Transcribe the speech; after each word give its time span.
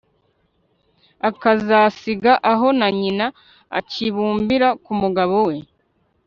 akazasiga 1.29 2.33
aho 2.51 2.67
na 2.79 2.87
nyina, 2.99 3.25
akibumbira 3.79 4.67
ku 4.83 4.91
mugabo 5.01 5.35
we 5.47 5.55